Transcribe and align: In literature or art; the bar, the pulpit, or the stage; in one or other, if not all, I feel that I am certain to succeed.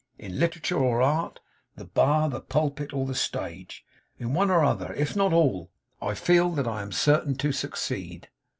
In 0.17 0.39
literature 0.39 0.77
or 0.79 0.99
art; 1.03 1.41
the 1.75 1.85
bar, 1.85 2.27
the 2.27 2.39
pulpit, 2.39 2.91
or 2.91 3.05
the 3.05 3.13
stage; 3.13 3.85
in 4.17 4.33
one 4.33 4.49
or 4.49 4.63
other, 4.65 4.91
if 4.95 5.15
not 5.15 5.31
all, 5.31 5.69
I 6.01 6.15
feel 6.15 6.49
that 6.53 6.67
I 6.67 6.81
am 6.81 6.91
certain 6.91 7.35
to 7.35 7.51
succeed. 7.51 8.27